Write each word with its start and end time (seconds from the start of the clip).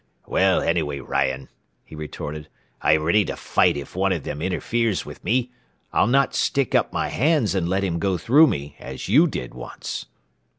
"Well, 0.25 0.63
anyway, 0.63 0.99
Ryan," 0.99 1.47
he 1.85 1.93
retorted, 1.93 2.47
"I 2.81 2.93
am 2.93 3.03
ready 3.03 3.23
to 3.25 3.35
fight 3.35 3.77
if 3.77 3.95
one 3.95 4.11
of 4.11 4.23
them 4.23 4.41
interferes 4.41 5.05
with 5.05 5.23
me. 5.23 5.51
I'll 5.93 6.07
not 6.07 6.33
stick 6.33 6.73
up 6.73 6.91
my 6.91 7.09
hands 7.09 7.53
and 7.53 7.69
let 7.69 7.83
him 7.83 7.99
go 7.99 8.17
through 8.17 8.47
me, 8.47 8.75
as 8.79 9.07
you 9.09 9.27
did 9.27 9.53
once." 9.53 10.07